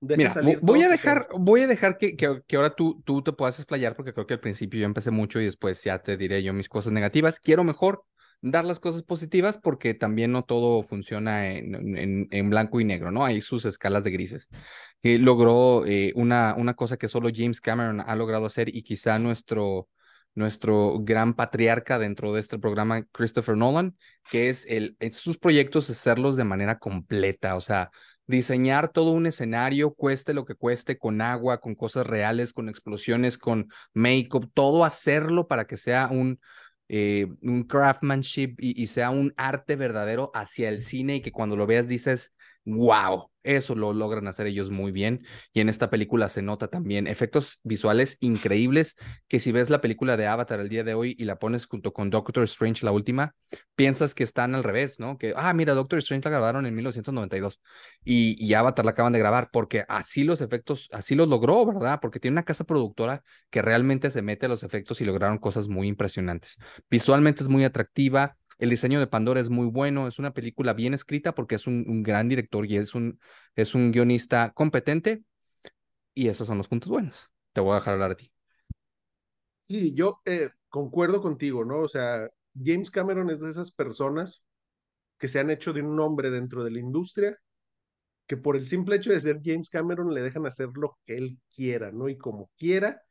[0.00, 3.94] Mira, voy a dejar, voy a dejar que, que, ahora tú, tú te puedas explayar,
[3.94, 6.68] porque creo que al principio yo empecé mucho y después ya te diré yo mis
[6.68, 7.38] cosas negativas.
[7.38, 8.02] Quiero mejor
[8.42, 13.24] dar las cosas positivas porque también no todo funciona en, en, blanco y negro, ¿no?
[13.24, 14.50] Hay sus escalas de grises.
[15.00, 19.18] Que logró eh, una, una cosa que solo James Cameron ha logrado hacer y quizá
[19.20, 19.88] nuestro,
[20.34, 23.96] nuestro gran patriarca dentro de este programa, Christopher Nolan,
[24.28, 27.90] que es el, sus proyectos hacerlos de manera completa, o sea,
[28.26, 33.38] diseñar todo un escenario, cueste lo que cueste, con agua, con cosas reales, con explosiones,
[33.38, 36.40] con make-up, todo hacerlo para que sea un,
[36.94, 41.66] eh, un craftsmanship y, sea un arte verdadero hacia el cine y que cuando lo
[41.66, 42.34] veas dices,
[42.66, 45.26] wow, eso lo logran hacer ellos muy bien.
[45.52, 48.96] Y en esta película se nota también efectos visuales increíbles
[49.28, 51.92] que si ves la película de Avatar el día de hoy y la pones junto
[51.92, 53.34] con Doctor Strange, la última,
[53.74, 55.18] piensas que están al revés, ¿no?
[55.18, 57.60] Que, ah, mira, Doctor Strange la grabaron en 1992
[58.04, 61.98] y, y Avatar la acaban de grabar porque así los efectos, así los logró, ¿verdad?
[62.00, 65.68] Porque tiene una casa productora que realmente se mete a los efectos y lograron cosas
[65.68, 66.58] muy impresionantes.
[66.90, 70.94] Visualmente es muy atractiva el diseño de Pandora es muy bueno, es una película bien
[70.94, 73.18] escrita porque es un, gran director y es un,
[73.56, 75.24] es un guionista competente.
[76.14, 77.28] Y esos son los puntos buenos.
[77.52, 78.30] Te voy a dejar hablar a ti.
[79.62, 81.80] Sí, yo eh, concuerdo contigo, ¿no?
[81.80, 84.46] O sea, James Cameron es de esas personas
[85.18, 87.36] que se han hecho de un nombre dentro de la industria,
[88.28, 91.40] que por el simple hecho de ser James Cameron le dejan hacer lo que él
[91.52, 92.08] quiera, ¿no?
[92.08, 93.02] Y como quiera,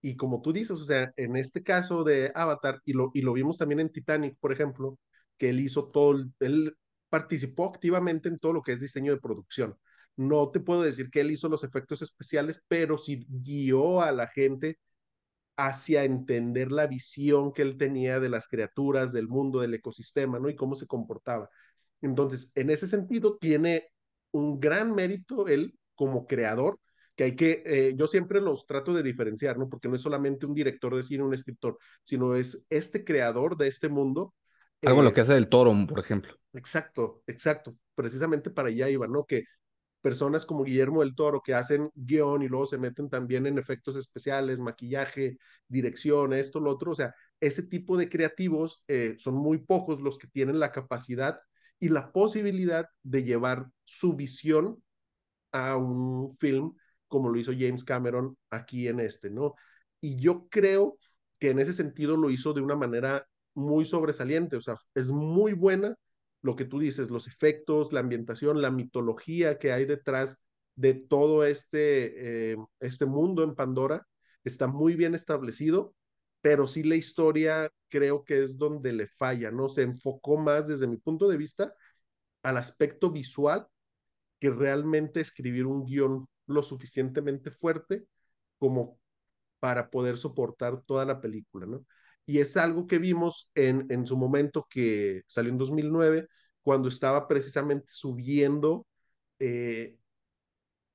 [0.00, 3.32] y como tú dices, o sea, en este caso de Avatar, y lo, y lo
[3.32, 4.98] vimos también en Titanic, por ejemplo,
[5.36, 6.76] que él hizo todo, él
[7.08, 9.76] participó activamente en todo lo que es diseño de producción.
[10.16, 14.28] No te puedo decir que él hizo los efectos especiales, pero sí guió a la
[14.28, 14.78] gente
[15.56, 20.48] hacia entender la visión que él tenía de las criaturas, del mundo, del ecosistema, ¿no?
[20.48, 21.50] Y cómo se comportaba.
[22.00, 23.88] Entonces, en ese sentido, tiene
[24.30, 26.78] un gran mérito él como creador
[27.18, 29.68] que hay que, eh, yo siempre los trato de diferenciar, ¿no?
[29.68, 33.66] Porque no es solamente un director de cine, un escritor, sino es este creador de
[33.66, 34.36] este mundo.
[34.82, 36.32] Algo lo eh, que hace del toro, por ejemplo.
[36.52, 37.76] Exacto, exacto.
[37.96, 39.24] Precisamente para allá iba, ¿no?
[39.24, 39.42] Que
[40.00, 43.96] personas como Guillermo del Toro que hacen guion y luego se meten también en efectos
[43.96, 46.92] especiales, maquillaje, dirección, esto, lo otro.
[46.92, 51.40] O sea, ese tipo de creativos eh, son muy pocos los que tienen la capacidad
[51.80, 54.80] y la posibilidad de llevar su visión
[55.50, 56.76] a un film
[57.08, 59.54] como lo hizo James Cameron aquí en este, ¿no?
[60.00, 60.98] Y yo creo
[61.38, 65.52] que en ese sentido lo hizo de una manera muy sobresaliente, o sea, es muy
[65.52, 65.96] buena
[66.42, 70.38] lo que tú dices, los efectos, la ambientación, la mitología que hay detrás
[70.76, 74.06] de todo este, eh, este mundo en Pandora,
[74.44, 75.94] está muy bien establecido,
[76.40, 79.68] pero sí la historia creo que es donde le falla, ¿no?
[79.68, 81.74] Se enfocó más desde mi punto de vista
[82.42, 83.66] al aspecto visual
[84.38, 88.04] que realmente escribir un guion lo suficientemente fuerte
[88.58, 88.98] como
[89.60, 91.84] para poder soportar toda la película, ¿no?
[92.26, 96.28] Y es algo que vimos en, en su momento que salió en 2009,
[96.62, 98.86] cuando estaba precisamente subiendo
[99.38, 99.96] eh,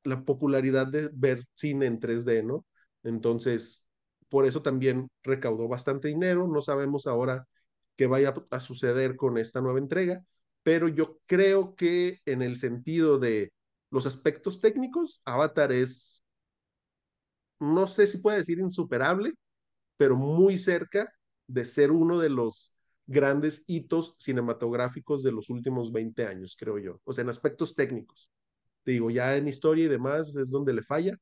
[0.04, 2.66] la popularidad de ver cine en 3D, ¿no?
[3.04, 3.84] Entonces,
[4.30, 6.48] por eso también recaudó bastante dinero.
[6.48, 7.48] No sabemos ahora
[7.96, 10.24] qué vaya a suceder con esta nueva entrega,
[10.64, 13.52] pero yo creo que en el sentido de
[13.94, 16.26] los aspectos técnicos, Avatar es,
[17.60, 19.34] no sé si puede decir insuperable,
[19.98, 21.14] pero muy cerca
[21.46, 22.74] de ser uno de los
[23.06, 27.02] grandes hitos cinematográficos de los últimos 20 años, creo yo.
[27.04, 28.32] O sea, en aspectos técnicos.
[28.84, 31.16] Te digo, ya en historia y demás es donde le falla,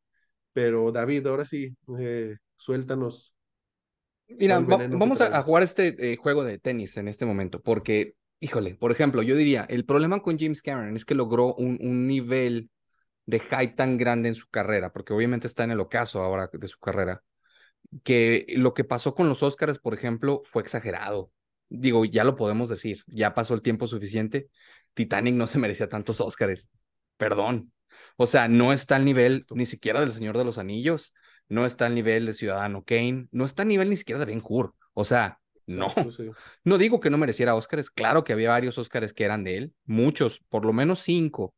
[0.54, 3.36] pero David, ahora sí, eh, suéltanos.
[4.30, 8.92] Mira, vamos a, jugar este eh, juego de tenis en este momento, porque híjole, por
[8.92, 12.70] ejemplo, yo diría, el problema con James Cameron es que logró un, un nivel
[13.26, 16.68] de hype tan grande en su carrera, porque obviamente está en el ocaso ahora de
[16.68, 17.24] su carrera,
[18.04, 21.32] que lo que pasó con los Oscars, por ejemplo, fue exagerado.
[21.70, 24.50] Digo, ya lo podemos decir, ya pasó el tiempo suficiente.
[24.94, 26.70] Titanic no se merecía tantos Oscars.
[27.18, 27.72] Perdón.
[28.18, 31.14] O sea, no está al nivel ni siquiera del Señor de los Anillos,
[31.48, 34.42] no está al nivel de Ciudadano Kane, no está al nivel ni siquiera de Ben
[34.44, 34.74] Hur.
[34.94, 35.41] O sea,
[35.72, 35.88] no,
[36.64, 39.74] no digo que no mereciera Óscares, claro que había varios Óscares que eran de él,
[39.86, 41.54] muchos, por lo menos cinco,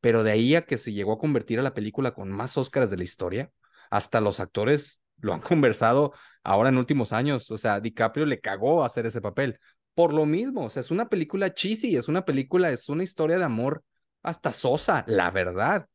[0.00, 2.90] pero de ahí a que se llegó a convertir a la película con más Óscares
[2.90, 3.50] de la historia,
[3.90, 6.12] hasta los actores lo han conversado
[6.44, 9.58] ahora en últimos años, o sea, DiCaprio le cagó hacer ese papel,
[9.94, 13.36] por lo mismo, o sea, es una película cheesy, es una película, es una historia
[13.36, 13.82] de amor
[14.22, 15.88] hasta sosa, la verdad.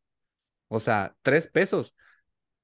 [0.67, 1.95] O sea, tres pesos.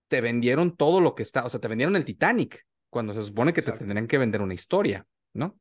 [0.08, 3.54] Te vendieron todo lo que está, o sea, te vendieron el Titanic, cuando se supone
[3.54, 5.60] que te tendrían que vender una historia, ¿no?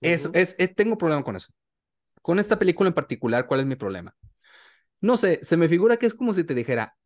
[0.00, 1.52] es, es, tengo problema con eso.
[2.22, 4.14] Con esta película en particular, ¿cuál es mi problema?
[5.00, 6.96] No sé, se me figura que es como si te dijera,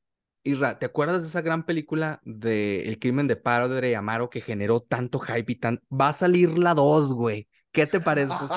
[0.42, 4.80] Isra, ¿te acuerdas de esa gran película de El crimen de Padre Amaro que generó
[4.80, 5.82] tanto hype y tan...
[5.92, 7.46] Va a salir la 2, güey.
[7.72, 8.32] ¿Qué te parece?
[8.38, 8.50] Pues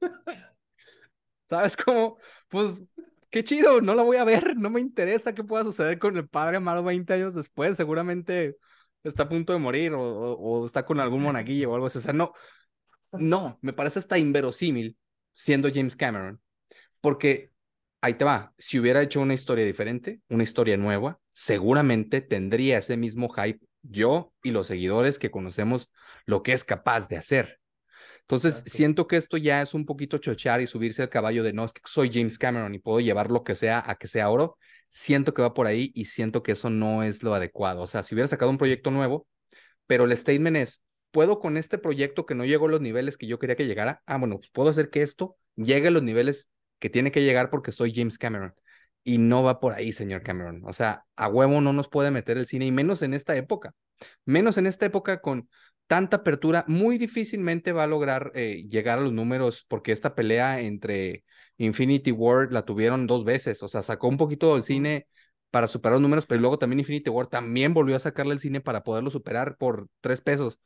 [1.48, 2.18] ¿Sabes cómo?
[2.48, 2.82] Pues
[3.30, 6.28] qué chido, no la voy a ver, no me interesa qué pueda suceder con el
[6.28, 8.56] Padre Amaro 20 años después, seguramente
[9.04, 11.98] está a punto de morir o, está con algún monaguillo o algo así.
[11.98, 12.32] O sea, no,
[13.12, 14.96] no, me parece hasta inverosímil
[15.32, 16.40] siendo James Cameron,
[17.00, 17.50] porque
[18.00, 22.96] ahí te va, si hubiera hecho una historia diferente, una historia nueva, seguramente tendría ese
[22.96, 25.90] mismo hype yo y los seguidores que conocemos
[26.26, 27.60] lo que es capaz de hacer.
[28.20, 28.70] Entonces, Exacto.
[28.70, 31.72] siento que esto ya es un poquito chochear y subirse al caballo de no, es
[31.72, 34.56] que soy James Cameron y puedo llevar lo que sea a que sea oro.
[34.96, 37.82] Siento que va por ahí y siento que eso no es lo adecuado.
[37.82, 39.26] O sea, si hubiera sacado un proyecto nuevo,
[39.88, 43.26] pero el statement es, ¿puedo con este proyecto que no llegó a los niveles que
[43.26, 44.02] yo quería que llegara?
[44.06, 47.50] Ah, bueno, pues puedo hacer que esto llegue a los niveles que tiene que llegar
[47.50, 48.54] porque soy James Cameron.
[49.02, 50.62] Y no va por ahí, señor Cameron.
[50.64, 53.74] O sea, a huevo no nos puede meter el cine, y menos en esta época.
[54.24, 55.48] Menos en esta época con
[55.88, 60.60] tanta apertura, muy difícilmente va a lograr eh, llegar a los números, porque esta pelea
[60.60, 61.24] entre
[61.58, 63.62] Infinity War la tuvieron dos veces.
[63.62, 65.06] O sea, sacó un poquito del cine
[65.50, 68.60] para superar los números, pero luego también Infinity War también volvió a sacarle el cine
[68.60, 70.58] para poderlo superar por tres pesos.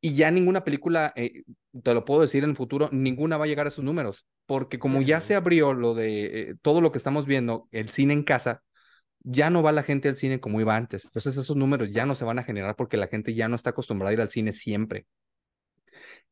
[0.00, 1.42] Y ya ninguna película, eh,
[1.82, 4.78] te lo puedo decir en el futuro, ninguna va a llegar a esos números, porque
[4.78, 8.22] como ya se abrió lo de eh, todo lo que estamos viendo, el cine en
[8.22, 8.62] casa,
[9.20, 11.06] ya no va la gente al cine como iba antes.
[11.06, 13.70] Entonces esos números ya no se van a generar porque la gente ya no está
[13.70, 15.06] acostumbrada a ir al cine siempre.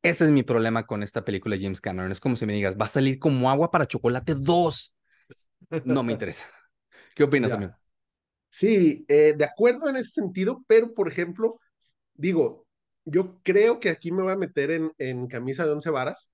[0.03, 2.13] Ese es mi problema con esta película de James Cameron.
[2.13, 4.95] Es como si me digas, va a salir como agua para chocolate 2.
[5.85, 6.47] No me interesa.
[7.15, 7.55] ¿Qué opinas, Ya.
[7.55, 7.75] amigo?
[8.51, 11.61] Sí, eh, de acuerdo en ese sentido, pero por ejemplo,
[12.15, 12.67] digo,
[13.05, 16.31] yo creo que aquí me voy a meter en, en camisa de once varas,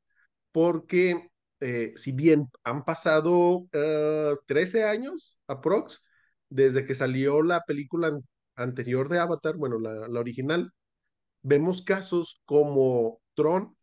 [0.53, 6.05] porque eh, si bien han pasado eh, 13 años, aprox,
[6.51, 8.25] desde que salió la película an-
[8.57, 10.73] anterior de Avatar, bueno, la, la original,
[11.43, 13.77] vemos casos como Tron,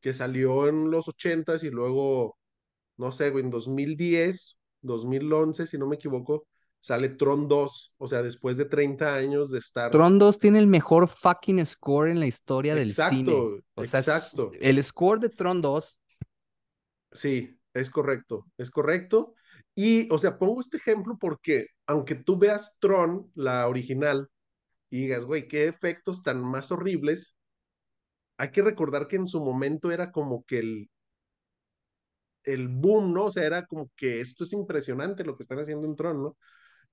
[0.00, 2.38] que salió en los 80s y luego,
[2.96, 6.46] no sé, güey, en 2010, 2011, si no me equivoco,
[6.80, 9.90] sale Tron 2, o sea, después de 30 años de estar...
[9.92, 13.20] Tron 2 tiene el mejor fucking score en la historia del cine.
[13.20, 14.50] Exacto, O sea, exacto.
[14.60, 16.00] el score de Tron 2,
[17.12, 19.34] Sí, es correcto, es correcto.
[19.74, 24.28] Y, o sea, pongo este ejemplo porque, aunque tú veas Tron, la original,
[24.90, 27.34] y digas, güey, qué efectos tan más horribles,
[28.42, 30.90] hay que recordar que en su momento era como que el,
[32.44, 33.26] el boom, ¿no?
[33.26, 36.36] O sea, era como que esto es impresionante lo que están haciendo en Tron, ¿no?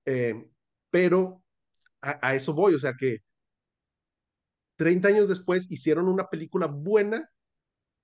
[0.06, 0.48] Eh,
[0.90, 1.42] pero
[2.02, 3.18] a, a eso voy, o sea, que
[4.76, 7.30] 30 años después hicieron una película buena,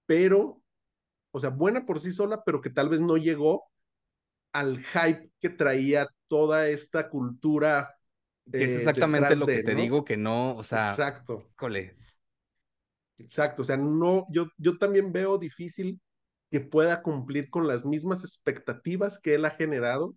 [0.07, 0.63] pero,
[1.33, 3.65] o sea, buena por sí sola, pero que tal vez no llegó
[4.53, 7.97] al hype que traía toda esta cultura
[8.59, 9.75] es exactamente lo que de, te ¿no?
[9.75, 11.97] digo que no, o sea, Exacto, híjole,
[13.19, 13.63] exacto.
[13.63, 16.01] O sea, no, yo, yo también veo difícil
[16.51, 20.15] que pueda cumplir con las mismas expectativas que él ha generado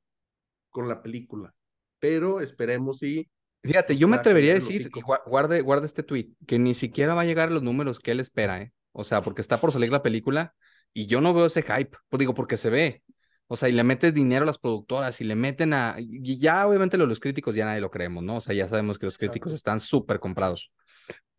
[0.70, 1.54] con la película.
[2.00, 3.30] Pero esperemos si
[3.62, 7.22] Fíjate, yo me atrevería a decir, y guarde, guarde este tweet, que ni siquiera va
[7.22, 8.72] a llegar a los números que él espera, ¿eh?
[8.94, 10.56] O sea, porque está por salir la película
[10.94, 13.04] y yo no veo ese hype, pues digo, porque se ve.
[13.52, 15.96] O sea, y le metes dinero a las productoras y le meten a...
[15.98, 18.38] Y ya obviamente lo de los críticos ya nadie lo creemos, ¿no?
[18.38, 20.72] O sea, ya sabemos que los críticos están súper comprados.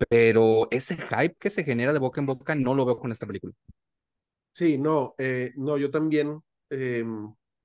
[0.09, 3.27] Pero ese hype que se genera de boca en boca no lo veo con esta
[3.27, 3.53] película.
[4.53, 7.05] Sí, no, eh, no, yo también eh,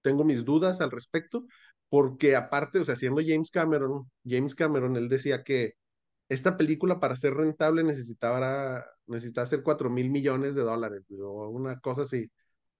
[0.03, 1.47] tengo mis dudas al respecto,
[1.89, 5.73] porque aparte, o sea, siendo James Cameron, James Cameron, él decía que
[6.29, 11.79] esta película para ser rentable necesitaba, necesitaba hacer 4 mil millones de dólares, o una
[11.79, 12.31] cosa así.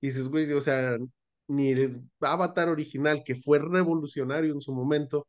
[0.02, 0.98] Y dices, güey, o sea,
[1.48, 5.28] ni el Avatar original, que fue revolucionario en su momento,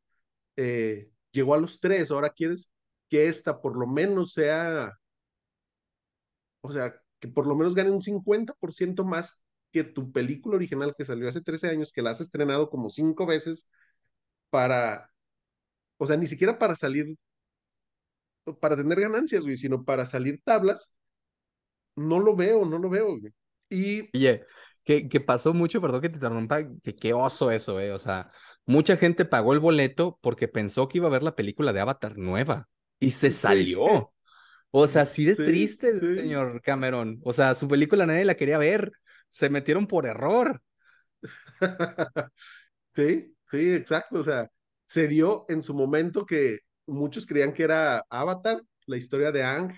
[0.56, 2.72] eh, llegó a los tres, ahora quieres
[3.08, 4.92] que esta por lo menos sea
[6.66, 11.04] o sea, que por lo menos gane un 50% más que tu película original que
[11.04, 13.68] salió hace 13 años, que la has estrenado como cinco veces
[14.50, 15.10] para,
[15.98, 17.16] o sea, ni siquiera para salir,
[18.60, 20.94] para tener ganancias, güey, sino para salir tablas,
[21.96, 23.32] no lo veo, no lo veo, güey.
[23.68, 24.10] Y
[24.86, 27.92] que, que pasó mucho, perdón que te interrumpa, que qué oso eso, ¿eh?
[27.92, 28.30] O sea,
[28.66, 32.16] mucha gente pagó el boleto porque pensó que iba a ver la película de Avatar
[32.16, 32.68] nueva
[33.00, 34.14] y se salió.
[34.70, 36.12] O sea, así de sí, triste, sí.
[36.12, 37.20] señor Cameron.
[37.24, 38.92] O sea, su película nadie la quería ver.
[39.28, 40.62] Se metieron por error.
[42.94, 44.20] Sí, sí, exacto.
[44.20, 44.50] O sea,
[44.86, 49.74] se dio en su momento que muchos creían que era Avatar, la historia de Ang,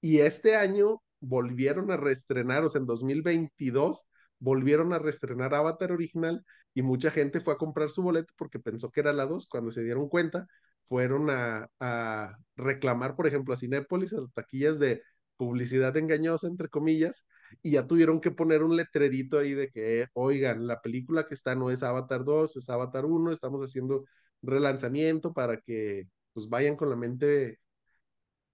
[0.00, 4.04] y este año volvieron a reestrenar, o sea, en 2022
[4.42, 8.90] volvieron a reestrenar Avatar original y mucha gente fue a comprar su boleto porque pensó
[8.90, 9.46] que era la 2.
[9.48, 10.46] Cuando se dieron cuenta,
[10.84, 15.02] fueron a, a reclamar, por ejemplo, a Cinépolis, a las taquillas de
[15.36, 17.24] publicidad engañosa, entre comillas,
[17.62, 21.54] y ya tuvieron que poner un letrerito ahí de que, oigan, la película que está
[21.54, 24.04] no es Avatar 2, es Avatar 1, estamos haciendo
[24.42, 27.58] relanzamiento para que pues vayan con la mente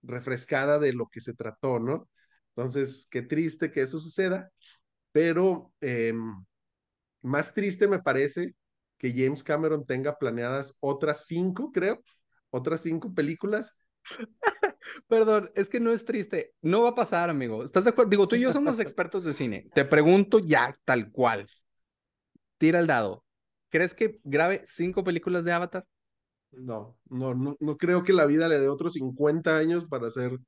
[0.03, 2.09] refrescada de lo que se trató, ¿no?
[2.57, 4.51] Entonces, qué triste que eso suceda,
[5.19, 6.15] pero eh,
[7.23, 8.55] más triste me parece
[8.99, 12.01] que James Cameron tenga planeadas otras cinco, creo,
[12.51, 13.75] otras cinco películas
[15.09, 16.55] Perdón, es que no es triste.
[16.63, 17.65] No va a pasar, amigo.
[17.65, 18.11] ¿Estás de acuerdo?
[18.11, 19.69] Digo, tú y yo somos expertos de cine.
[19.75, 21.49] Te pregunto ya, tal cual.
[22.57, 23.25] Tira el dado.
[23.71, 25.85] ¿Crees que grabe cinco películas de Avatar?
[26.53, 30.39] No, no, no, no creo que la vida le dé otros 50 años para hacer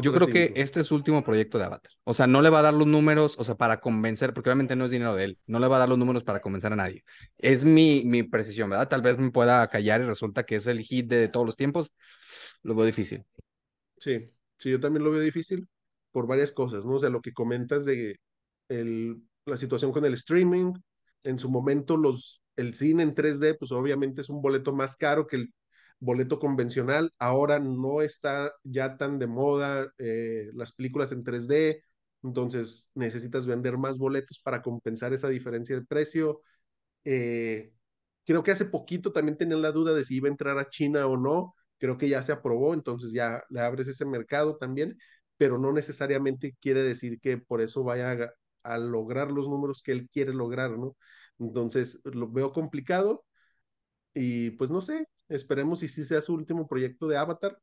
[0.00, 1.92] yo creo que este es su último proyecto de Avatar.
[2.04, 4.76] O sea, no le va a dar los números, o sea, para convencer, porque obviamente
[4.76, 6.76] no es dinero de él, no le va a dar los números para convencer a
[6.76, 7.04] nadie.
[7.36, 8.88] Es mi, mi precisión, ¿verdad?
[8.88, 11.92] Tal vez me pueda callar y resulta que es el hit de todos los tiempos.
[12.62, 13.24] Lo veo difícil.
[13.98, 15.68] Sí, sí, yo también lo veo difícil
[16.10, 16.94] por varias cosas, ¿no?
[16.94, 18.18] O sea, lo que comentas de
[18.68, 20.72] el, la situación con el streaming,
[21.24, 25.26] en su momento los, el cine en 3D, pues obviamente es un boleto más caro
[25.26, 25.52] que el
[26.02, 27.12] boleto convencional.
[27.18, 31.84] Ahora no está ya tan de moda eh, las películas en 3D,
[32.22, 36.42] entonces necesitas vender más boletos para compensar esa diferencia de precio.
[37.04, 37.72] Eh,
[38.24, 41.06] creo que hace poquito también tenían la duda de si iba a entrar a China
[41.06, 41.54] o no.
[41.78, 44.96] Creo que ya se aprobó, entonces ya le abres ese mercado también,
[45.36, 48.12] pero no necesariamente quiere decir que por eso vaya
[48.64, 50.96] a, a lograr los números que él quiere lograr, ¿no?
[51.40, 53.24] Entonces lo veo complicado
[54.14, 57.58] y pues no sé, Esperemos y si sea su último proyecto de Avatar.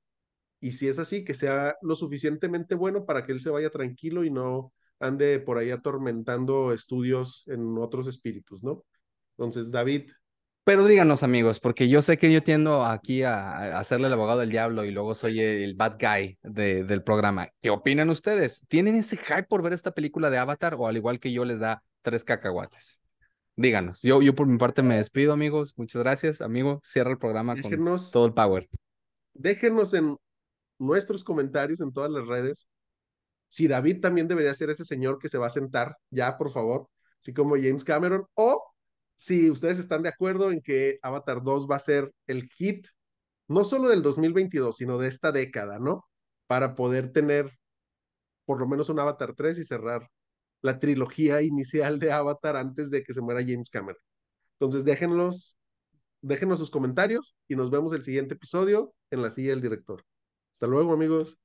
[0.59, 4.24] Y si es así, que sea lo suficientemente bueno para que él se vaya tranquilo
[4.26, 8.84] y no ande por ahí atormentando estudios en otros espíritus, ¿no?
[9.38, 10.11] Entonces, David.
[10.65, 14.49] Pero díganos, amigos, porque yo sé que yo tiendo aquí a, hacerle el abogado del
[14.49, 17.49] diablo y luego soy el bad guy del programa.
[17.61, 18.65] ¿Qué opinan ustedes?
[18.67, 21.59] ¿Tienen ese hype por ver esta película de Avatar o al igual que yo les
[21.59, 23.01] da tres cacahuates?
[23.60, 24.01] Díganos.
[24.01, 25.74] Yo, yo por mi parte me despido, amigos.
[25.78, 26.80] Muchas gracias, amigo.
[26.84, 28.68] Cierra el programa con todo el power.
[29.34, 30.18] Déjenos en
[30.78, 32.68] nuestros comentarios en todas las redes
[33.49, 36.88] si David también debería ser ese señor que se va a sentar, ya, por favor,
[37.20, 38.64] así como James Cameron, o
[39.16, 42.88] si ustedes están de acuerdo en que Avatar 2 va a ser el hit,
[43.47, 46.05] no solo del 2022, sino de esta década, ¿no?
[46.47, 47.51] Para poder tener
[48.45, 50.07] por lo menos un Avatar 3 y cerrar
[50.62, 54.01] la trilogía inicial de Avatar antes de que se muera James Cameron.
[54.60, 55.57] Entonces déjenlos,
[56.22, 60.03] déjenos sus comentarios y nos vemos el siguiente episodio en la silla del director.
[60.53, 61.38] Hasta luego amigos.